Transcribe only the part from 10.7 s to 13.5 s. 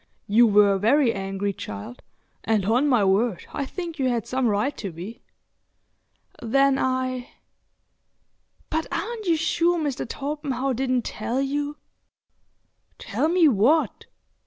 didn't tell you?" "Tell me